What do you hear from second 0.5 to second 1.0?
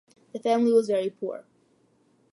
was